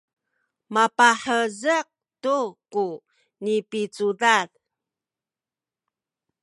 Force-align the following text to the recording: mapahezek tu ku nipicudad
mapahezek 0.73 1.87
tu 2.23 2.37
ku 2.71 2.85
nipicudad 3.43 4.49